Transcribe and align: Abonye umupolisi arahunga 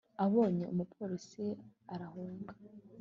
Abonye 0.25 0.63
umupolisi 0.73 1.45
arahunga 1.93 2.53